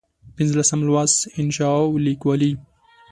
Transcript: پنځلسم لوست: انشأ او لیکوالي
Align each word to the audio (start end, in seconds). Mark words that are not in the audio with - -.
پنځلسم 0.35 0.79
لوست: 0.87 1.17
انشأ 1.39 1.69
او 1.81 1.89
لیکوالي 2.05 2.51